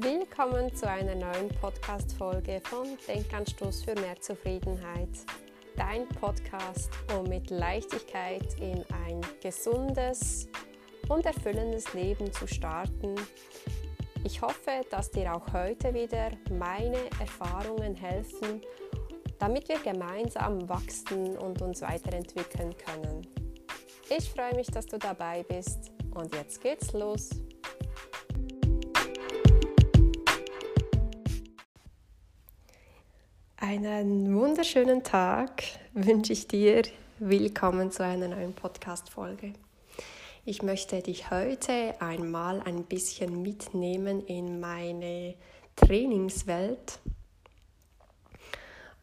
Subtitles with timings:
[0.00, 5.08] Willkommen zu einer neuen Podcast-Folge von Denkanstoß für mehr Zufriedenheit.
[5.76, 10.46] Dein Podcast, um mit Leichtigkeit in ein gesundes
[11.08, 13.16] und erfüllendes Leben zu starten.
[14.22, 18.60] Ich hoffe, dass dir auch heute wieder meine Erfahrungen helfen,
[19.40, 23.26] damit wir gemeinsam wachsen und uns weiterentwickeln können.
[24.16, 27.30] Ich freue mich, dass du dabei bist und jetzt geht's los.
[33.70, 36.84] Einen wunderschönen Tag wünsche ich dir.
[37.18, 39.52] Willkommen zu einer neuen Podcast-Folge.
[40.46, 45.34] Ich möchte dich heute einmal ein bisschen mitnehmen in meine
[45.76, 46.98] Trainingswelt.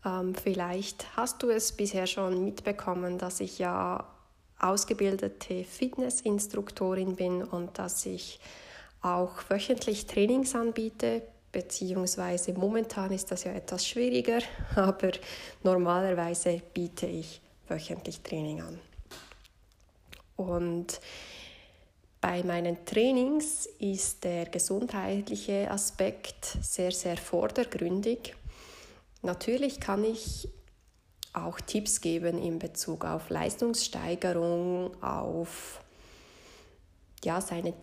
[0.03, 4.03] Ähm, vielleicht hast du es bisher schon mitbekommen, dass ich ja
[4.57, 8.39] ausgebildete Fitnessinstruktorin bin und dass ich
[9.03, 11.21] auch wöchentlich Trainings anbiete,
[11.55, 14.39] beziehungsweise momentan ist das ja etwas schwieriger,
[14.75, 15.11] aber
[15.63, 18.77] normalerweise biete ich wöchentlich Training an.
[20.35, 20.99] Und
[22.19, 28.35] bei meinen Trainings ist der gesundheitliche Aspekt sehr, sehr vordergründig.
[29.21, 30.49] Natürlich kann ich
[31.31, 35.79] auch Tipps geben in Bezug auf Leistungssteigerung, auf
[37.23, 37.73] ja, seine,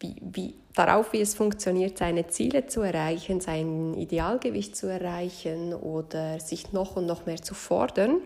[0.00, 6.40] wie, wie, darauf, wie es funktioniert, seine Ziele zu erreichen, sein Idealgewicht zu erreichen oder
[6.40, 8.20] sich noch und noch mehr zu fordern.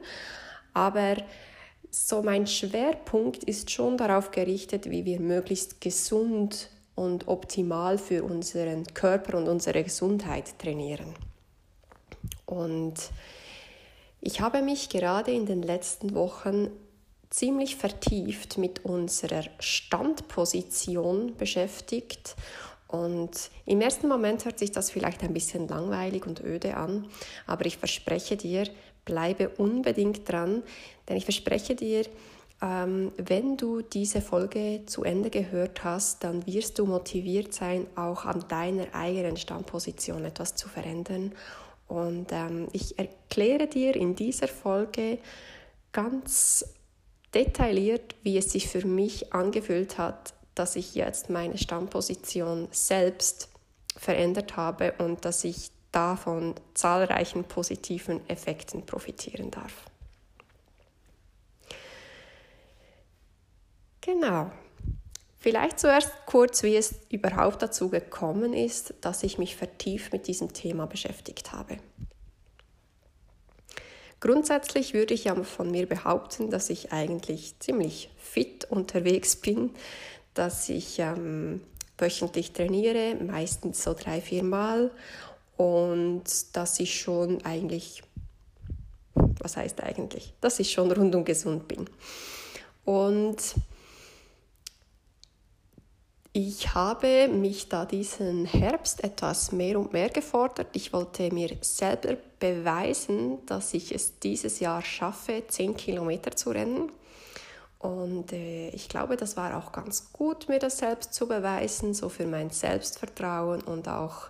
[0.72, 1.16] Aber
[1.90, 8.84] so mein Schwerpunkt ist schon darauf gerichtet, wie wir möglichst gesund und optimal für unseren
[8.94, 11.14] Körper und unsere Gesundheit trainieren.
[12.46, 12.94] Und
[14.20, 16.68] ich habe mich gerade in den letzten Wochen
[17.30, 22.36] ziemlich vertieft mit unserer Standposition beschäftigt.
[22.88, 27.06] Und im ersten Moment hört sich das vielleicht ein bisschen langweilig und öde an,
[27.46, 28.68] aber ich verspreche dir,
[29.04, 30.64] bleibe unbedingt dran,
[31.08, 32.04] denn ich verspreche dir,
[32.60, 38.24] ähm, wenn du diese Folge zu Ende gehört hast, dann wirst du motiviert sein, auch
[38.24, 41.32] an deiner eigenen Standposition etwas zu verändern
[41.90, 45.18] und ähm, ich erkläre dir in dieser Folge
[45.92, 46.64] ganz
[47.34, 53.48] detailliert, wie es sich für mich angefühlt hat, dass ich jetzt meine Stammposition selbst
[53.96, 59.86] verändert habe und dass ich davon zahlreichen positiven Effekten profitieren darf.
[64.00, 64.50] Genau.
[65.38, 70.52] Vielleicht zuerst kurz, wie es überhaupt dazu gekommen ist, dass ich mich vertieft mit diesem
[70.52, 71.78] Thema beschäftigt habe.
[74.20, 79.70] Grundsätzlich würde ich ja von mir behaupten, dass ich eigentlich ziemlich fit unterwegs bin,
[80.34, 81.62] dass ich ähm,
[81.96, 84.90] wöchentlich trainiere, meistens so drei, vier Mal
[85.56, 88.02] und dass ich schon eigentlich,
[89.14, 91.86] was heißt eigentlich, dass ich schon rundum gesund bin.
[92.84, 93.54] Und
[96.48, 100.68] ich habe mich da diesen Herbst etwas mehr und mehr gefordert.
[100.72, 106.90] Ich wollte mir selber beweisen, dass ich es dieses Jahr schaffe, 10 Kilometer zu rennen.
[107.78, 112.08] Und äh, ich glaube, das war auch ganz gut, mir das selbst zu beweisen, so
[112.08, 114.28] für mein Selbstvertrauen und auch,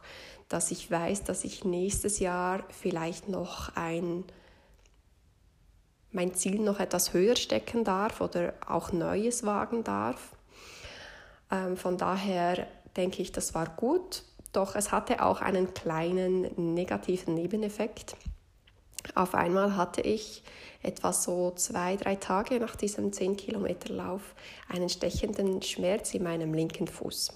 [0.48, 4.24] dass ich weiß, dass ich nächstes Jahr vielleicht noch ein
[6.12, 10.34] mein Ziel noch etwas höher stecken darf oder auch Neues wagen darf.
[11.50, 12.66] Ähm, von daher
[12.96, 14.22] denke ich, das war gut.
[14.52, 18.16] Doch es hatte auch einen kleinen negativen Nebeneffekt.
[19.14, 20.42] Auf einmal hatte ich
[20.82, 24.34] etwa so zwei, drei Tage nach diesem 10 Kilometer Lauf
[24.68, 27.32] einen stechenden Schmerz in meinem linken Fuß.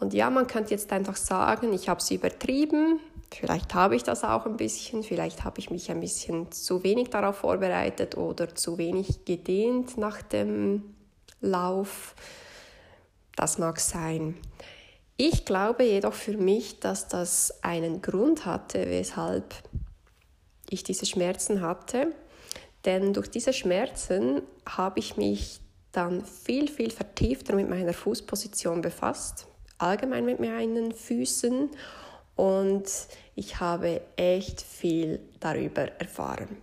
[0.00, 3.00] Und ja, man könnte jetzt einfach sagen, ich habe es übertrieben.
[3.30, 7.10] Vielleicht habe ich das auch ein bisschen, vielleicht habe ich mich ein bisschen zu wenig
[7.10, 10.94] darauf vorbereitet oder zu wenig gedehnt nach dem
[11.40, 12.14] Lauf.
[13.36, 14.36] Das mag sein.
[15.16, 19.54] Ich glaube jedoch für mich, dass das einen Grund hatte, weshalb
[20.70, 22.12] ich diese Schmerzen hatte.
[22.84, 25.60] Denn durch diese Schmerzen habe ich mich
[25.92, 29.46] dann viel, viel vertiefter mit meiner Fußposition befasst,
[29.78, 31.70] allgemein mit meinen Füßen
[32.36, 32.88] und
[33.34, 36.56] ich habe echt viel darüber erfahren.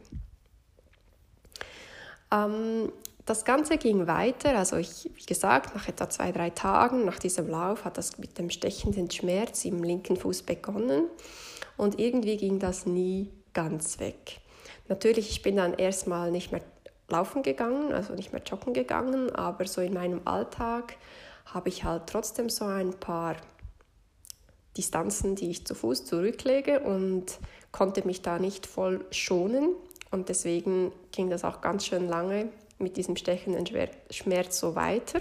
[2.31, 2.92] Ähm,
[3.25, 7.48] das Ganze ging weiter, also ich, wie gesagt, nach etwa zwei, drei Tagen nach diesem
[7.50, 11.06] Lauf hat das mit dem stechenden Schmerz im linken Fuß begonnen
[11.75, 14.42] und irgendwie ging das nie ganz weg.
[14.88, 16.62] Natürlich, ich bin dann erstmal nicht mehr
[17.10, 20.98] laufen gegangen, also nicht mehr joggen gegangen, aber so in meinem Alltag
[21.45, 23.36] habe ich halt trotzdem so ein paar
[24.78, 27.39] Distanzen, die ich zu Fuß zurücklege und
[27.71, 29.75] konnte mich da nicht voll schonen.
[30.12, 33.66] Und deswegen ging das auch ganz schön lange mit diesem stechenden
[34.10, 35.19] Schmerz so weiter.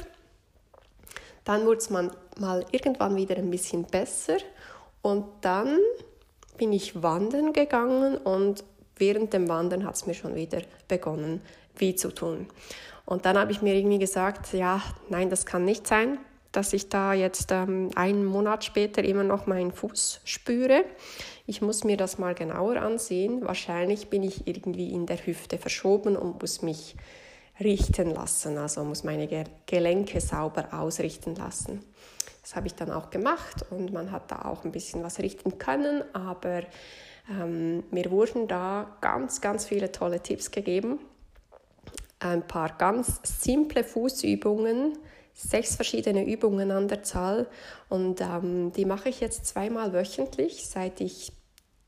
[1.45, 4.39] Dann wurde es mal irgendwann wieder ein bisschen besser
[5.03, 5.79] und dann
[6.57, 8.65] bin ich wandern gegangen und
[8.97, 11.43] während dem Wandern hat es mir schon wieder begonnen,
[11.77, 12.47] weh zu tun.
[13.05, 16.19] Und dann habe ich mir irgendwie gesagt, ja, nein, das kann nicht sein,
[16.53, 20.85] dass ich da jetzt ähm, einen Monat später immer noch meinen Fuß spüre.
[21.47, 23.45] Ich muss mir das mal genauer ansehen.
[23.45, 26.95] Wahrscheinlich bin ich irgendwie in der Hüfte verschoben und muss mich
[27.61, 29.29] richten lassen, also muss meine
[29.67, 31.85] Gelenke sauber ausrichten lassen.
[32.43, 35.59] Das habe ich dann auch gemacht und man hat da auch ein bisschen was richten
[35.59, 36.63] können, aber
[37.31, 40.99] ähm, mir wurden da ganz, ganz viele tolle Tipps gegeben.
[42.19, 44.99] Ein paar ganz simple Fußübungen,
[45.33, 47.47] sechs verschiedene Übungen an der Zahl
[47.89, 51.33] und ähm, die mache ich jetzt zweimal wöchentlich, seit ich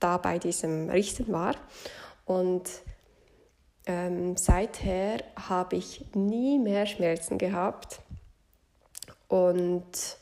[0.00, 1.54] da bei diesem Richten war.
[2.24, 2.68] Und
[3.86, 8.00] ähm, seither habe ich nie mehr Schmerzen gehabt.
[9.28, 10.18] Und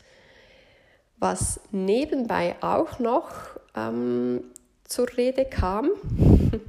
[1.16, 3.31] was nebenbei auch noch
[3.75, 4.44] ähm,
[4.84, 5.90] zur Rede kam,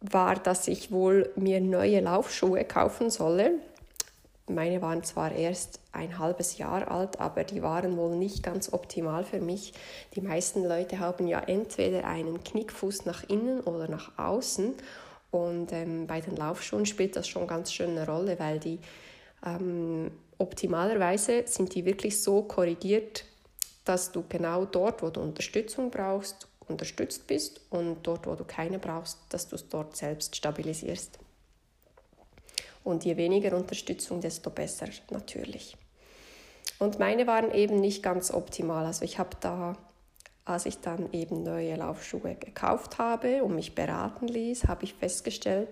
[0.00, 3.54] war, dass ich wohl mir neue Laufschuhe kaufen solle.
[4.48, 9.24] Meine waren zwar erst ein halbes Jahr alt, aber die waren wohl nicht ganz optimal
[9.24, 9.72] für mich.
[10.14, 14.74] Die meisten Leute haben ja entweder einen Knickfuß nach innen oder nach außen.
[15.30, 18.78] Und ähm, bei den Laufschuhen spielt das schon ganz schön eine Rolle, weil die
[19.44, 23.24] ähm, optimalerweise sind die wirklich so korrigiert,
[23.84, 28.78] dass du genau dort, wo du Unterstützung brauchst, unterstützt bist und dort, wo du keine
[28.78, 31.18] brauchst, dass du es dort selbst stabilisierst.
[32.88, 35.76] Und je weniger Unterstützung, desto besser natürlich.
[36.78, 38.86] Und meine waren eben nicht ganz optimal.
[38.86, 39.76] Also ich habe da,
[40.46, 45.68] als ich dann eben neue Laufschuhe gekauft habe und mich beraten ließ, habe ich festgestellt,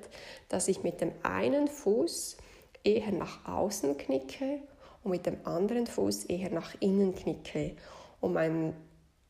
[0.50, 2.36] dass ich mit dem einen Fuß
[2.84, 4.60] eher nach außen knicke
[5.02, 7.76] und mit dem anderen Fuß eher nach innen knicke.
[8.20, 8.74] Und mein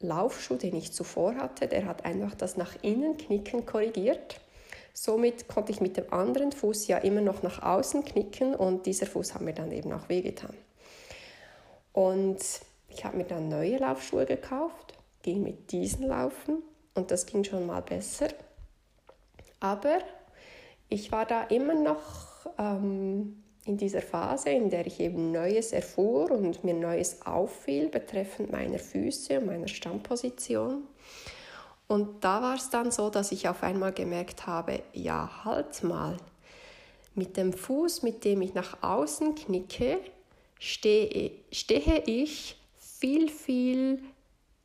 [0.00, 4.40] Laufschuh, den ich zuvor hatte, der hat einfach das nach innen knicken korrigiert.
[4.98, 9.04] Somit konnte ich mit dem anderen Fuß ja immer noch nach außen knicken und dieser
[9.04, 10.56] Fuß hat mir dann eben auch wehgetan.
[11.93, 12.38] Und
[12.88, 16.62] ich habe mir dann neue Laufschuhe gekauft, ging mit diesen laufen
[16.94, 18.28] und das ging schon mal besser.
[19.60, 19.98] Aber
[20.88, 26.31] ich war da immer noch ähm, in dieser Phase, in der ich eben Neues erfuhr
[26.31, 30.84] und mir Neues auffiel betreffend meiner Füße und meiner Stammposition.
[31.88, 36.16] Und da war es dann so, dass ich auf einmal gemerkt habe, ja, halt mal,
[37.14, 40.00] mit dem Fuß, mit dem ich nach außen knicke,
[40.58, 44.02] stehe, stehe ich viel, viel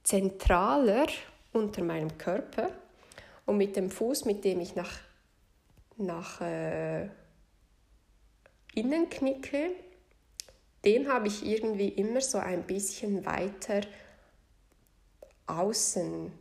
[0.03, 1.07] zentraler
[1.53, 2.69] unter meinem Körper.
[3.45, 4.91] Und mit dem Fuß, mit dem ich nach,
[5.97, 7.07] nach äh,
[8.73, 9.71] innen knicke,
[10.83, 13.81] den habe ich irgendwie immer so ein bisschen weiter
[15.45, 16.31] außen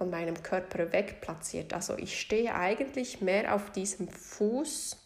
[0.00, 1.74] von meinem Körper weg platziert.
[1.74, 4.96] Also ich stehe eigentlich mehr auf diesem Fuß,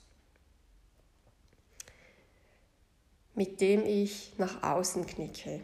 [3.35, 5.63] mit dem ich nach außen knicke.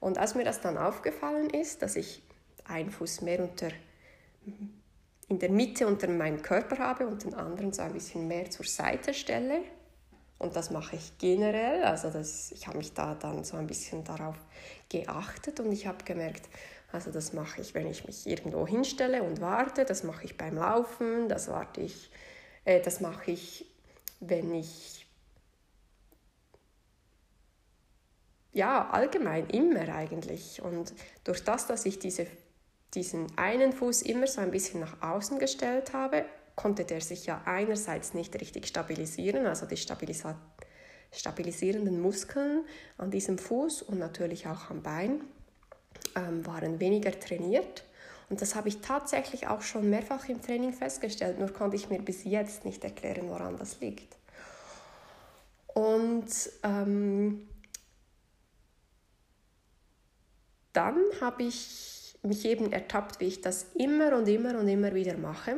[0.00, 2.20] Und als mir das dann aufgefallen ist, dass ich
[2.64, 3.68] einen Fuß mehr unter,
[5.28, 8.66] in der Mitte unter meinem Körper habe und den anderen so ein bisschen mehr zur
[8.66, 9.60] Seite stelle,
[10.40, 14.02] und das mache ich generell, also das, ich habe mich da dann so ein bisschen
[14.02, 14.34] darauf
[14.88, 16.48] geachtet und ich habe gemerkt,
[16.92, 19.84] also das mache ich, wenn ich mich irgendwo hinstelle und warte.
[19.84, 21.28] Das mache ich beim Laufen.
[21.28, 22.10] Das warte ich,
[22.64, 23.66] äh, das mache ich,
[24.20, 25.06] wenn ich
[28.52, 30.60] ja allgemein immer eigentlich.
[30.62, 30.92] Und
[31.24, 32.26] durch das, dass ich diese,
[32.92, 37.40] diesen einen Fuß immer so ein bisschen nach außen gestellt habe, konnte der sich ja
[37.46, 40.38] einerseits nicht richtig stabilisieren, also die Stabilisa
[41.14, 42.64] stabilisierenden Muskeln
[42.96, 45.20] an diesem Fuß und natürlich auch am Bein
[46.16, 47.84] ähm, waren weniger trainiert.
[48.30, 52.00] Und das habe ich tatsächlich auch schon mehrfach im Training festgestellt, nur konnte ich mir
[52.00, 54.16] bis jetzt nicht erklären, woran das liegt.
[55.74, 56.26] Und
[56.62, 57.46] ähm,
[60.72, 65.16] dann habe ich mich eben ertappt, wie ich das immer und immer und immer wieder
[65.16, 65.56] mache.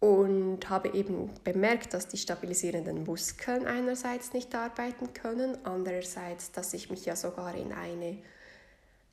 [0.00, 6.90] Und habe eben bemerkt, dass die stabilisierenden Muskeln einerseits nicht arbeiten können, andererseits, dass ich
[6.90, 8.18] mich ja sogar in eine,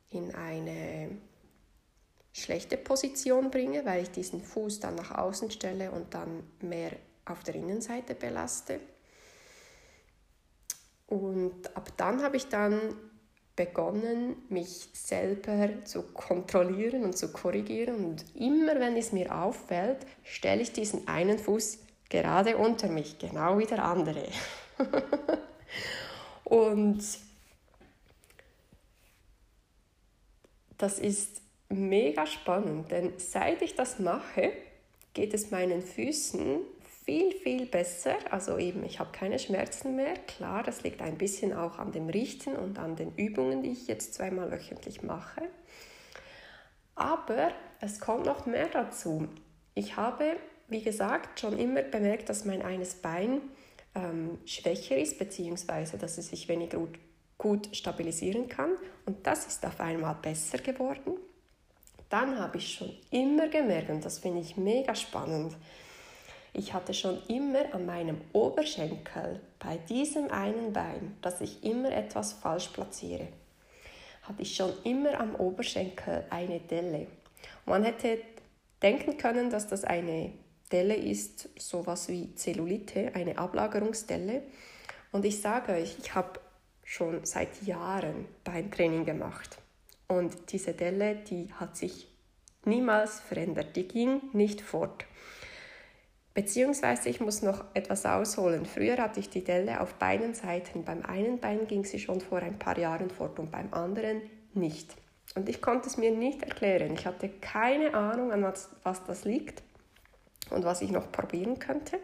[0.09, 1.17] in eine
[2.33, 6.91] schlechte Position bringe, weil ich diesen Fuß dann nach außen stelle und dann mehr
[7.25, 8.79] auf der Innenseite belaste.
[11.07, 12.95] Und ab dann habe ich dann
[13.55, 18.05] begonnen, mich selber zu kontrollieren und zu korrigieren.
[18.05, 21.79] Und immer wenn es mir auffällt, stelle ich diesen einen Fuß
[22.09, 24.27] gerade unter mich, genau wie der andere.
[26.43, 27.03] und
[30.77, 34.51] das ist mega spannend, denn seit ich das mache,
[35.13, 36.59] geht es meinen Füßen
[37.05, 38.15] viel, viel besser.
[38.31, 40.13] Also eben, ich habe keine Schmerzen mehr.
[40.27, 43.87] Klar, das liegt ein bisschen auch an dem Richten und an den Übungen, die ich
[43.87, 45.41] jetzt zweimal wöchentlich mache.
[46.95, 49.27] Aber es kommt noch mehr dazu.
[49.73, 50.35] Ich habe,
[50.67, 53.41] wie gesagt, schon immer bemerkt, dass mein eines Bein
[53.95, 56.99] ähm, schwächer ist, beziehungsweise dass es sich weniger gut,
[57.37, 58.71] gut stabilisieren kann.
[59.05, 61.17] Und das ist auf einmal besser geworden.
[62.09, 65.57] Dann habe ich schon immer gemerkt, und das finde ich mega spannend,
[66.53, 72.33] ich hatte schon immer an meinem Oberschenkel bei diesem einen Bein, dass ich immer etwas
[72.33, 73.27] falsch platziere,
[74.21, 77.07] hatte ich schon immer am Oberschenkel eine Delle.
[77.65, 78.19] man hätte
[78.83, 80.31] denken können, dass das eine
[80.71, 84.43] Delle ist, sowas wie Zellulite, eine Ablagerungsdelle.
[85.11, 86.39] Und ich sage euch, ich habe
[86.83, 89.57] schon seit Jahren Beintraining gemacht.
[90.07, 92.07] Und diese Delle, die hat sich
[92.65, 95.05] niemals verändert, die ging nicht fort.
[96.33, 98.65] Beziehungsweise ich muss noch etwas ausholen.
[98.65, 100.83] Früher hatte ich die Delle auf beiden Seiten.
[100.83, 104.21] Beim einen Bein ging sie schon vor ein paar Jahren fort und beim anderen
[104.53, 104.95] nicht.
[105.35, 106.93] Und ich konnte es mir nicht erklären.
[106.93, 109.61] Ich hatte keine Ahnung, an was, was das liegt
[110.49, 111.99] und was ich noch probieren könnte.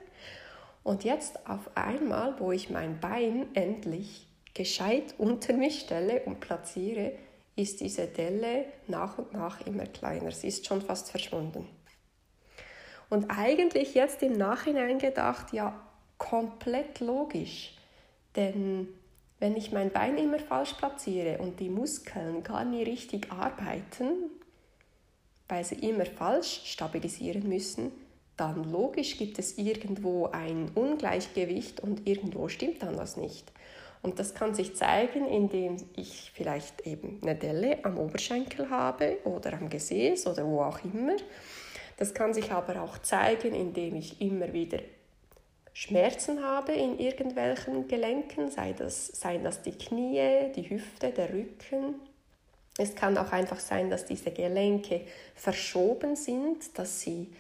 [0.83, 7.13] Und jetzt auf einmal, wo ich mein Bein endlich gescheit unter mich stelle und platziere,
[7.55, 10.31] ist diese Delle nach und nach immer kleiner.
[10.31, 11.67] Sie ist schon fast verschwunden.
[13.09, 15.79] Und eigentlich jetzt im Nachhinein gedacht, ja,
[16.17, 17.75] komplett logisch.
[18.35, 18.87] Denn
[19.39, 24.29] wenn ich mein Bein immer falsch platziere und die Muskeln gar nie richtig arbeiten,
[25.47, 27.91] weil sie immer falsch stabilisieren müssen,
[28.37, 33.51] dann logisch gibt es irgendwo ein Ungleichgewicht und irgendwo stimmt dann was nicht.
[34.01, 39.53] Und das kann sich zeigen, indem ich vielleicht eben eine Delle am Oberschenkel habe oder
[39.53, 41.17] am Gesäß oder wo auch immer
[42.00, 44.79] das kann sich aber auch zeigen, indem ich immer wieder
[45.74, 51.96] Schmerzen habe in irgendwelchen Gelenken, sei das, seien das die Knie, die Hüfte, der Rücken.
[52.77, 55.01] Es kann auch einfach sein, dass diese Gelenke
[55.36, 57.34] verschoben sind, dass, sie,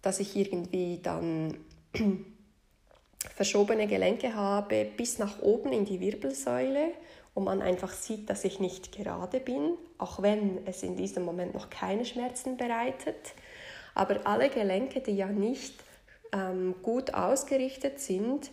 [0.00, 1.56] dass ich irgendwie dann
[3.34, 6.92] verschobene Gelenke habe bis nach oben in die Wirbelsäule
[7.34, 11.54] und man einfach sieht, dass ich nicht gerade bin, auch wenn es in diesem Moment
[11.54, 13.34] noch keine Schmerzen bereitet.
[13.96, 15.74] Aber alle Gelenke, die ja nicht
[16.30, 18.50] ähm, gut ausgerichtet sind,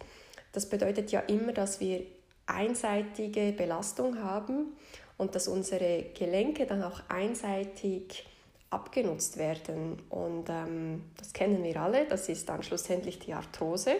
[0.53, 2.05] das bedeutet ja immer, dass wir
[2.45, 4.77] einseitige Belastung haben
[5.17, 8.25] und dass unsere Gelenke dann auch einseitig
[8.69, 10.01] abgenutzt werden.
[10.09, 13.95] Und ähm, das kennen wir alle, das ist dann schlussendlich die Arthrose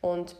[0.00, 0.36] und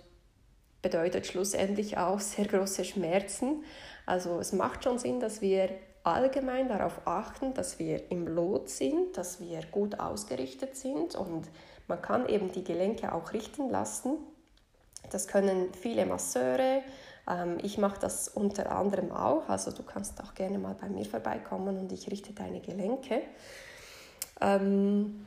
[0.80, 3.64] bedeutet schlussendlich auch sehr große Schmerzen.
[4.06, 5.68] Also es macht schon Sinn, dass wir
[6.04, 11.48] allgemein darauf achten, dass wir im Lot sind, dass wir gut ausgerichtet sind und
[11.88, 14.18] man kann eben die Gelenke auch richten lassen.
[15.10, 16.82] Das können viele Masseure.
[17.28, 19.48] Ähm, ich mache das unter anderem auch.
[19.48, 23.22] Also du kannst auch gerne mal bei mir vorbeikommen und ich richte deine Gelenke.
[24.40, 25.26] Ähm,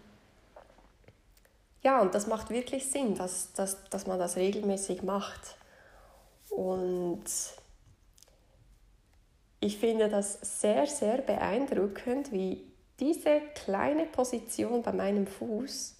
[1.81, 5.55] ja, und das macht wirklich Sinn, dass, dass, dass man das regelmäßig macht.
[6.50, 7.24] Und
[9.59, 12.63] ich finde das sehr, sehr beeindruckend, wie
[12.99, 15.95] diese kleine Position bei meinem Fuß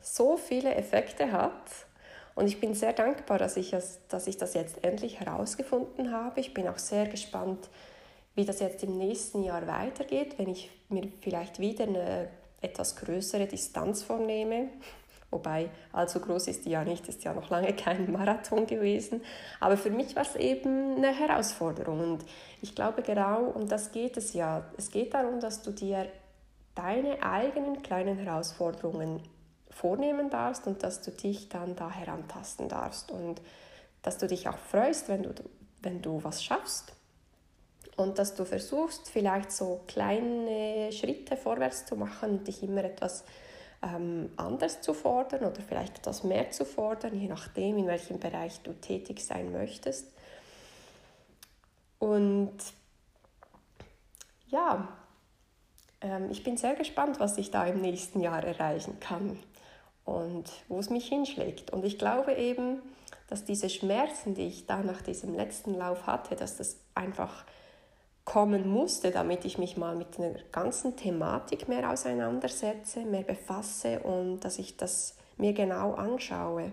[0.00, 1.70] so viele Effekte hat.
[2.34, 6.40] Und ich bin sehr dankbar, dass ich, das, dass ich das jetzt endlich herausgefunden habe.
[6.40, 7.68] Ich bin auch sehr gespannt,
[8.34, 12.28] wie das jetzt im nächsten Jahr weitergeht, wenn ich mir vielleicht wieder eine
[12.60, 14.68] etwas größere Distanz vornehme.
[15.30, 19.22] Wobei, allzu groß ist die ja nicht, ist ja noch lange kein Marathon gewesen.
[19.60, 22.00] Aber für mich war es eben eine Herausforderung.
[22.00, 22.24] Und
[22.62, 24.64] ich glaube, genau um das geht es ja.
[24.76, 26.06] Es geht darum, dass du dir
[26.74, 29.22] deine eigenen kleinen Herausforderungen
[29.70, 33.10] vornehmen darfst und dass du dich dann da herantasten darfst.
[33.10, 33.42] Und
[34.02, 35.34] dass du dich auch freust, wenn du,
[35.82, 36.92] wenn du was schaffst.
[37.96, 43.24] Und dass du versuchst, vielleicht so kleine Schritte vorwärts zu machen und dich immer etwas
[43.86, 48.60] ähm, anders zu fordern oder vielleicht etwas mehr zu fordern, je nachdem, in welchem Bereich
[48.62, 50.12] du tätig sein möchtest.
[51.98, 52.56] Und
[54.48, 54.88] ja,
[56.00, 59.38] ähm, ich bin sehr gespannt, was ich da im nächsten Jahr erreichen kann
[60.04, 61.70] und wo es mich hinschlägt.
[61.70, 62.82] Und ich glaube eben,
[63.28, 67.44] dass diese Schmerzen, die ich da nach diesem letzten Lauf hatte, dass das einfach
[68.26, 74.40] kommen musste, damit ich mich mal mit der ganzen Thematik mehr auseinandersetze, mehr befasse und
[74.40, 76.72] dass ich das mir genau anschaue.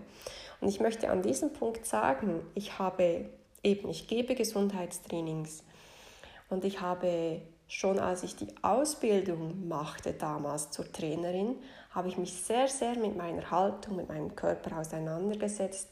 [0.60, 3.30] Und ich möchte an diesem Punkt sagen, ich habe
[3.62, 5.62] eben, ich gebe Gesundheitstrainings
[6.50, 11.56] und ich habe schon als ich die Ausbildung machte damals zur Trainerin,
[11.90, 15.88] habe ich mich sehr, sehr mit meiner Haltung, mit meinem Körper auseinandergesetzt.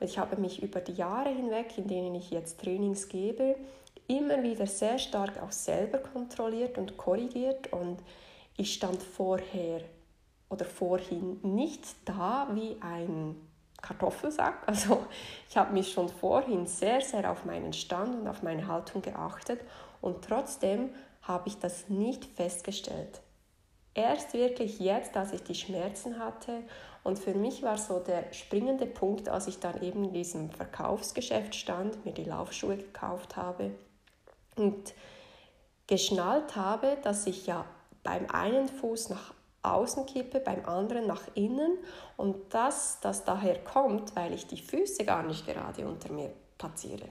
[0.00, 3.56] Und ich habe mich über die Jahre hinweg, in denen ich jetzt Trainings gebe,
[4.12, 7.72] immer wieder sehr stark auch selber kontrolliert und korrigiert.
[7.72, 8.02] Und
[8.56, 9.80] ich stand vorher
[10.50, 13.36] oder vorhin nicht da wie ein
[13.80, 14.62] Kartoffelsack.
[14.66, 15.04] Also
[15.48, 19.60] ich habe mich schon vorhin sehr, sehr auf meinen Stand und auf meine Haltung geachtet
[20.00, 20.90] und trotzdem
[21.22, 23.20] habe ich das nicht festgestellt.
[23.94, 26.62] Erst wirklich jetzt, als ich die Schmerzen hatte
[27.04, 31.54] und für mich war so der springende Punkt, als ich dann eben in diesem Verkaufsgeschäft
[31.54, 33.72] stand, mir die Laufschuhe gekauft habe
[34.56, 34.94] und
[35.86, 37.64] geschnallt habe, dass ich ja
[38.02, 41.78] beim einen Fuß nach außen kippe, beim anderen nach innen
[42.16, 47.08] und dass das daher kommt, weil ich die Füße gar nicht gerade unter mir platziere.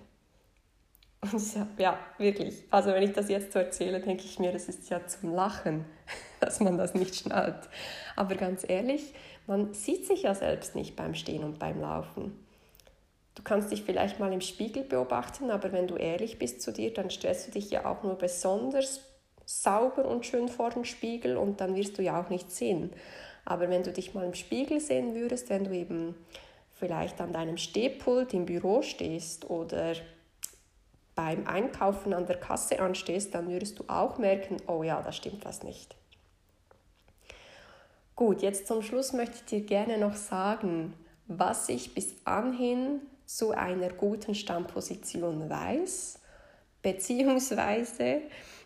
[1.22, 1.42] Und
[1.78, 2.64] ja, wirklich.
[2.72, 5.86] Also wenn ich das jetzt so erzähle, denke ich mir, das ist ja zum Lachen,
[6.40, 7.70] dass man das nicht schnallt.
[8.16, 9.14] Aber ganz ehrlich,
[9.48, 12.46] man sieht sich ja selbst nicht beim Stehen und beim Laufen.
[13.36, 16.94] Du kannst dich vielleicht mal im Spiegel beobachten, aber wenn du ehrlich bist zu dir,
[16.94, 19.02] dann stellst du dich ja auch nur besonders
[19.46, 22.92] sauber und schön vor den Spiegel und dann wirst du ja auch nicht sehen.
[23.46, 26.16] Aber wenn du dich mal im Spiegel sehen würdest, wenn du eben
[26.74, 29.94] vielleicht an deinem Stehpult im Büro stehst oder
[31.16, 35.46] beim Einkaufen an der Kasse anstehst, dann würdest du auch merken, oh ja, da stimmt
[35.46, 35.96] was nicht.
[38.16, 40.94] Gut, jetzt zum Schluss möchte ich dir gerne noch sagen,
[41.28, 43.02] was ich bis anhin
[43.38, 46.20] zu einer guten Stammposition weiß,
[46.82, 48.22] beziehungsweise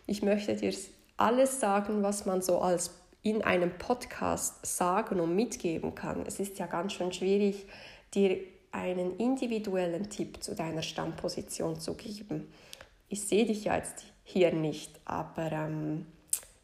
[0.06, 0.74] ich möchte dir
[1.16, 2.90] alles sagen, was man so als
[3.22, 6.24] in einem Podcast sagen und mitgeben kann.
[6.26, 7.66] Es ist ja ganz schön schwierig,
[8.12, 8.38] dir
[8.72, 12.52] einen individuellen Tipp zu deiner Stammposition zu geben.
[13.08, 16.06] Ich sehe dich ja jetzt hier nicht, aber ähm,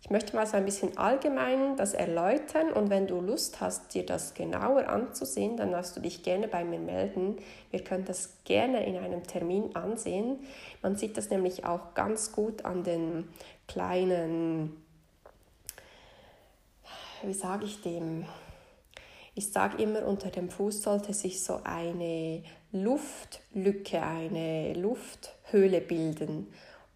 [0.02, 4.04] ich möchte mal so ein bisschen allgemein das erläutern und wenn du Lust hast, dir
[4.04, 7.36] das genauer anzusehen, dann darfst du dich gerne bei mir melden.
[7.70, 10.40] Wir können das gerne in einem Termin ansehen.
[10.82, 13.28] Man sieht das nämlich auch ganz gut an den
[13.68, 14.76] kleinen,
[17.22, 18.24] wie sage ich dem,
[19.36, 26.52] ich sage immer, unter dem Fuß sollte sich so eine Luftlücke, eine Lufthöhle bilden.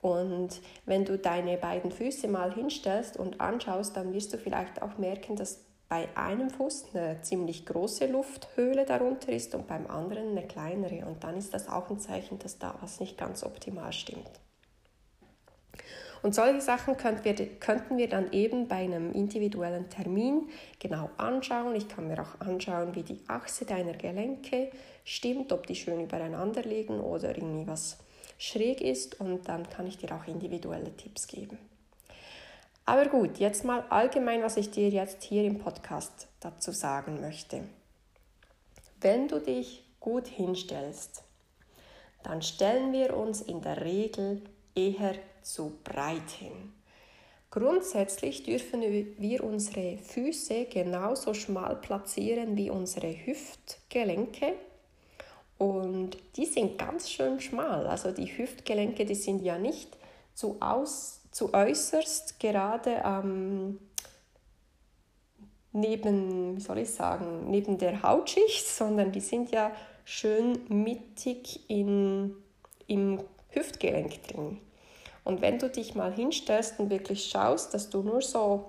[0.06, 4.98] Und wenn du deine beiden Füße mal hinstellst und anschaust, dann wirst du vielleicht auch
[4.98, 10.46] merken, dass bei einem Fuß eine ziemlich große Lufthöhle darunter ist und beim anderen eine
[10.46, 11.06] kleinere.
[11.06, 14.30] Und dann ist das auch ein Zeichen, dass da was nicht ganz optimal stimmt.
[16.22, 21.74] Und solche Sachen könnten wir, dann eben bei einem individuellen Termin genau anschauen.
[21.74, 24.70] Ich kann mir auch anschauen, wie die Achse deiner Gelenke
[25.02, 27.98] stimmt, ob die schön übereinander liegen oder irgendwie was
[28.38, 31.58] schräg ist und dann kann ich dir auch individuelle Tipps geben.
[32.84, 37.64] Aber gut, jetzt mal allgemein, was ich dir jetzt hier im Podcast dazu sagen möchte.
[39.00, 41.24] Wenn du dich gut hinstellst,
[42.22, 44.42] dann stellen wir uns in der Regel
[44.74, 46.72] eher zu breit hin.
[47.50, 54.54] Grundsätzlich dürfen wir unsere Füße genauso schmal platzieren wie unsere Hüftgelenke.
[55.58, 57.86] Und die sind ganz schön schmal.
[57.86, 59.96] Also die Hüftgelenke, die sind ja nicht
[60.34, 63.78] zu, aus, zu äußerst gerade ähm,
[65.72, 69.72] neben, wie soll ich sagen, neben der Hautschicht, sondern die sind ja
[70.04, 72.34] schön mittig in,
[72.86, 74.58] im Hüftgelenk drin.
[75.24, 78.66] Und wenn du dich mal hinstellst und wirklich schaust, dass du nur so,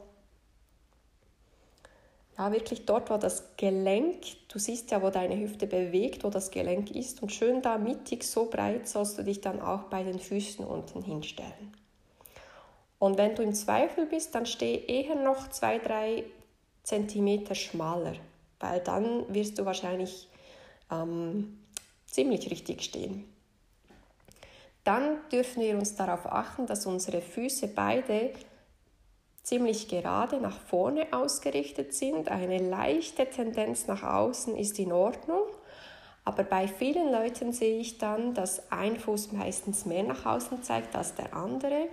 [2.38, 6.52] ja, wirklich dort, wo das Gelenk, du siehst ja, wo deine Hüfte bewegt, wo das
[6.52, 10.20] Gelenk ist, und schön da mittig, so breit sollst du dich dann auch bei den
[10.20, 11.74] Füßen unten hinstellen.
[13.00, 16.24] Und wenn du im Zweifel bist, dann steh eher noch zwei, drei
[16.84, 18.14] Zentimeter schmaler,
[18.60, 20.28] weil dann wirst du wahrscheinlich
[20.92, 21.60] ähm,
[22.06, 23.26] ziemlich richtig stehen.
[24.84, 28.32] Dann dürfen wir uns darauf achten, dass unsere Füße beide
[29.48, 32.28] ziemlich gerade nach vorne ausgerichtet sind.
[32.28, 35.44] Eine leichte Tendenz nach außen ist in Ordnung.
[36.26, 40.94] Aber bei vielen Leuten sehe ich dann, dass ein Fuß meistens mehr nach außen zeigt
[40.98, 41.88] als der andere.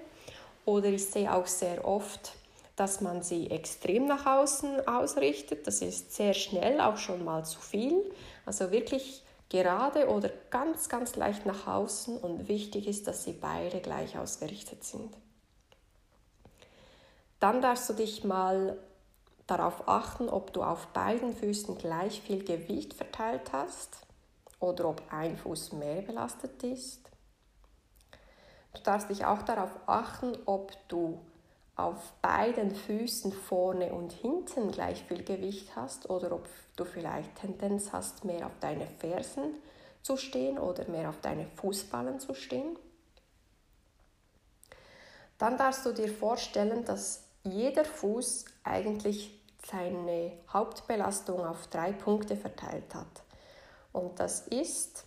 [0.65, 2.33] Oder ich sehe auch sehr oft,
[2.75, 5.69] dass man sie extrem nach außen ausrichtet.
[5.69, 8.03] Das ist sehr schnell, auch schon mal zu viel.
[8.47, 13.79] Also wirklich gerade oder ganz, ganz leicht nach außen und wichtig ist, dass sie beide
[13.79, 15.15] gleich ausgerichtet sind.
[17.45, 18.79] Dann darfst du dich mal
[19.47, 23.99] darauf achten, ob du auf beiden Füßen gleich viel Gewicht verteilt hast
[24.61, 27.03] oder ob ein Fuß mehr belastet ist.
[28.73, 31.21] Du darfst dich auch darauf achten, ob du
[31.77, 37.93] auf beiden Füßen vorne und hinten gleich viel Gewicht hast oder ob du vielleicht Tendenz
[37.93, 39.57] hast, mehr auf deine Fersen
[40.01, 42.79] zu stehen oder mehr auf deine Fußballen zu stehen.
[45.37, 52.95] Dann darfst du dir vorstellen, dass jeder Fuß eigentlich seine Hauptbelastung auf drei Punkte verteilt
[52.95, 53.23] hat.
[53.93, 55.05] Und das ist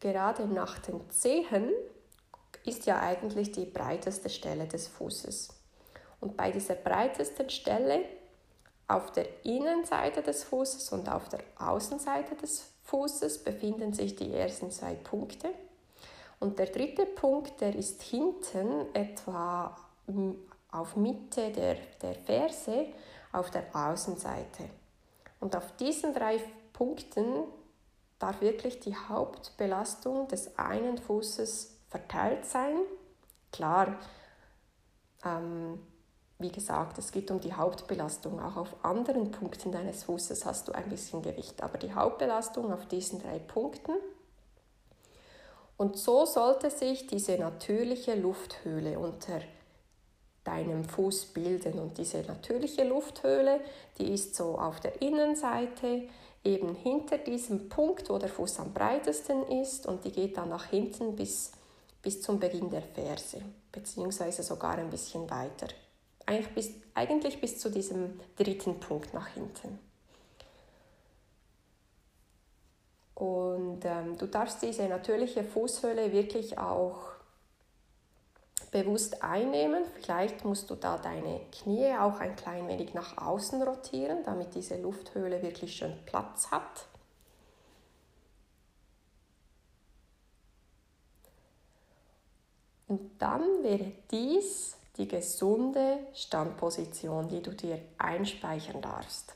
[0.00, 1.70] gerade nach den Zehen
[2.64, 5.50] ist ja eigentlich die breiteste Stelle des Fußes.
[6.20, 8.04] Und bei dieser breitesten Stelle
[8.88, 14.70] auf der Innenseite des Fußes und auf der Außenseite des Fußes befinden sich die ersten
[14.70, 15.50] zwei Punkte.
[16.38, 19.76] Und der dritte Punkt, der ist hinten etwa
[20.70, 22.86] auf Mitte der, der Ferse
[23.32, 24.68] auf der Außenseite.
[25.40, 26.40] Und auf diesen drei
[26.72, 27.44] Punkten
[28.18, 32.76] darf wirklich die Hauptbelastung des einen Fußes verteilt sein.
[33.52, 33.98] Klar,
[35.24, 35.80] ähm,
[36.38, 38.40] wie gesagt, es geht um die Hauptbelastung.
[38.40, 42.86] Auch auf anderen Punkten deines Fußes hast du ein bisschen Gewicht, aber die Hauptbelastung auf
[42.86, 43.92] diesen drei Punkten.
[45.78, 49.40] Und so sollte sich diese natürliche Lufthöhle unter
[50.46, 51.78] deinem Fuß bilden.
[51.78, 53.60] Und diese natürliche Lufthöhle,
[53.98, 56.08] die ist so auf der Innenseite,
[56.44, 60.66] eben hinter diesem Punkt, wo der Fuß am breitesten ist und die geht dann nach
[60.66, 61.52] hinten bis
[62.06, 65.66] bis zum Beginn der Verse, beziehungsweise sogar ein bisschen weiter.
[66.24, 69.80] Eigentlich bis, eigentlich bis zu diesem dritten Punkt nach hinten.
[73.16, 77.15] Und ähm, du darfst diese natürliche Fußhöhle wirklich auch
[78.76, 79.84] bewusst einnehmen.
[79.94, 84.76] Vielleicht musst du da deine Knie auch ein klein wenig nach außen rotieren, damit diese
[84.76, 86.86] Lufthöhle wirklich schön Platz hat.
[92.88, 99.34] Und dann wäre dies die gesunde Standposition, die du dir einspeichern darfst.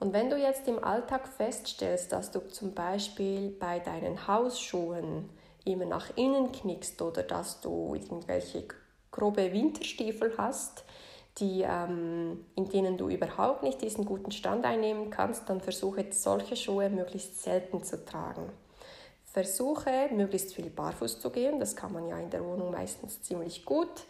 [0.00, 5.28] Und wenn du jetzt im Alltag feststellst, dass du zum Beispiel bei deinen Hausschuhen
[5.66, 8.64] immer nach innen knickst oder dass du irgendwelche
[9.10, 10.84] grobe Winterstiefel hast,
[11.36, 16.56] die, ähm, in denen du überhaupt nicht diesen guten Stand einnehmen kannst, dann versuche solche
[16.56, 18.50] Schuhe möglichst selten zu tragen.
[19.26, 23.66] Versuche möglichst viel barfuß zu gehen, das kann man ja in der Wohnung meistens ziemlich
[23.66, 24.06] gut.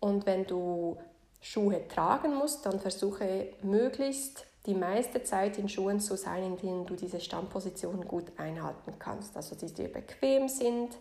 [0.00, 0.96] Und wenn du
[1.42, 6.86] Schuhe tragen musst, dann versuche möglichst die meiste Zeit in Schuhen zu sein, in denen
[6.86, 9.36] du diese Standposition gut einhalten kannst.
[9.36, 10.98] Also die dir bequem sind,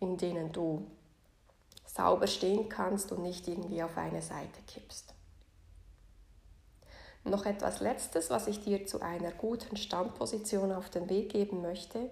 [0.00, 0.86] in denen du
[1.84, 5.14] sauber stehen kannst und nicht irgendwie auf eine Seite kippst.
[7.24, 12.10] Noch etwas Letztes, was ich dir zu einer guten Standposition auf den Weg geben möchte.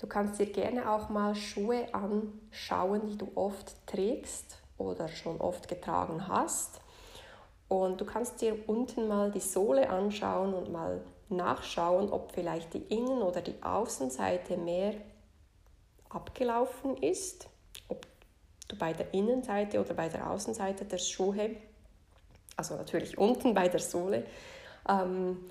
[0.00, 5.66] Du kannst dir gerne auch mal Schuhe anschauen, die du oft trägst oder schon oft
[5.66, 6.80] getragen hast.
[7.72, 12.82] Und du kannst dir unten mal die Sohle anschauen und mal nachschauen, ob vielleicht die
[12.94, 14.94] Innen- oder die Außenseite mehr
[16.10, 17.48] abgelaufen ist
[18.72, 21.56] du bei der Innenseite oder bei der Außenseite der Schuhe,
[22.56, 24.24] also natürlich unten bei der Sohle,
[24.88, 25.44] ähm,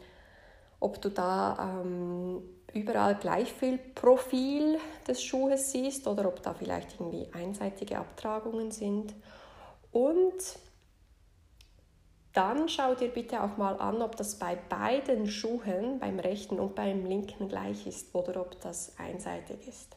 [0.79, 2.41] ob du da ähm,
[2.73, 9.13] überall gleich viel Profil des Schuhes siehst oder ob da vielleicht irgendwie einseitige Abtragungen sind.
[9.91, 10.34] Und
[12.34, 16.76] dann schau dir bitte auch mal an, ob das bei beiden Schuhen, beim rechten und
[16.76, 19.96] beim linken gleich ist oder ob das einseitig ist.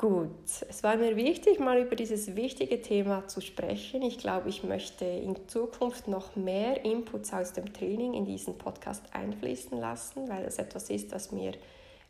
[0.00, 0.30] Gut,
[0.66, 4.00] es war mir wichtig, mal über dieses wichtige Thema zu sprechen.
[4.00, 9.04] Ich glaube, ich möchte in Zukunft noch mehr Inputs aus dem Training in diesen Podcast
[9.12, 11.52] einfließen lassen, weil es etwas ist, was mir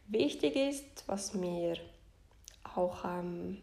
[0.07, 1.79] wichtig ist, was mir
[2.77, 3.59] auch ähm,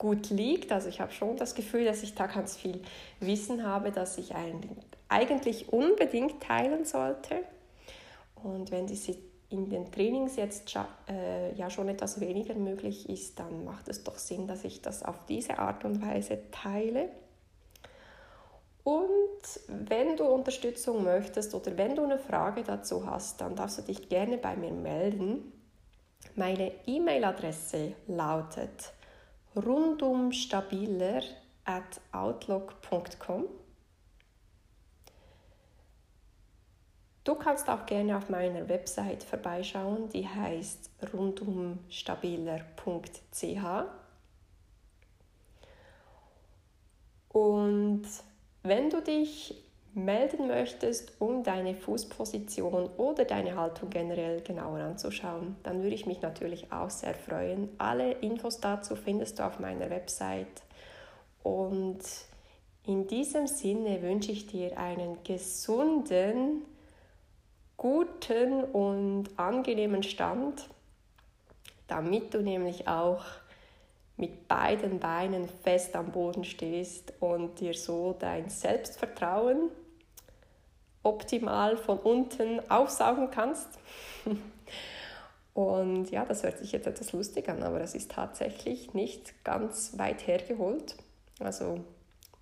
[0.00, 0.72] gut liegt.
[0.72, 2.80] Also ich habe schon das Gefühl, dass ich da ganz viel
[3.20, 4.32] Wissen habe, das ich
[5.08, 7.36] eigentlich unbedingt teilen sollte.
[8.42, 9.14] Und wenn diese
[9.50, 10.74] in den Trainings jetzt
[11.08, 15.02] äh, ja schon etwas weniger möglich ist, dann macht es doch Sinn, dass ich das
[15.02, 17.10] auf diese Art und Weise teile.
[18.84, 19.18] Und
[19.66, 24.08] wenn du Unterstützung möchtest oder wenn du eine Frage dazu hast, dann darfst du dich
[24.08, 25.52] gerne bei mir melden.
[26.36, 28.92] Meine E-Mail-Adresse lautet
[29.56, 31.22] rundumstabiler
[31.64, 33.46] at outlook.com.
[37.24, 43.84] Du kannst auch gerne auf meiner Website vorbeischauen, die heißt rundumstabiler.ch.
[47.28, 48.02] Und
[48.62, 55.82] wenn du dich melden möchtest, um deine Fußposition oder deine Haltung generell genauer anzuschauen, dann
[55.82, 57.68] würde ich mich natürlich auch sehr freuen.
[57.78, 60.62] Alle Infos dazu findest du auf meiner Website.
[61.42, 62.00] Und
[62.86, 66.62] in diesem Sinne wünsche ich dir einen gesunden,
[67.76, 70.68] guten und angenehmen Stand,
[71.88, 73.24] damit du nämlich auch
[74.20, 79.70] mit beiden Beinen fest am Boden stehst und dir so dein Selbstvertrauen
[81.02, 83.78] optimal von unten aufsaugen kannst.
[85.52, 89.98] Und ja, das hört sich jetzt etwas lustig an, aber das ist tatsächlich nicht ganz
[89.98, 90.96] weit hergeholt.
[91.40, 91.80] Also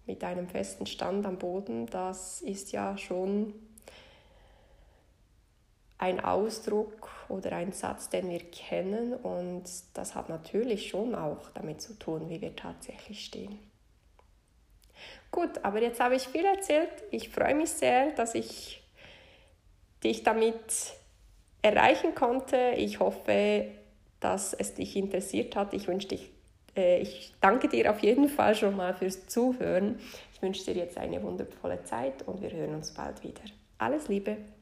[0.07, 3.55] mit einem festen Stand am Boden, das ist ja schon
[5.99, 11.83] ein Ausdruck oder ein Satz, den wir kennen und das hat natürlich schon auch damit
[11.83, 13.59] zu tun, wie wir tatsächlich stehen.
[15.31, 16.91] Gut, aber jetzt habe ich viel erzählt.
[17.11, 18.83] Ich freue mich sehr, dass ich
[20.03, 20.55] dich damit
[21.63, 22.73] erreichen konnte.
[22.77, 23.67] Ich hoffe,
[24.21, 25.75] dass es dich interessiert hat.
[25.75, 26.31] Ich wünsche dich,
[26.77, 29.99] äh, ich danke dir auf jeden Fall schon mal fürs Zuhören.
[30.35, 33.43] Ich wünsche dir jetzt eine wundervolle Zeit und wir hören uns bald wieder.
[33.79, 34.58] Alles Liebe!